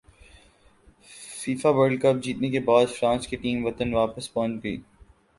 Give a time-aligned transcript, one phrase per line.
[1.41, 4.77] FIFA World Cup جیتنے کے بعد فرانس کی ٹیم وطن واپس پہنچ گئی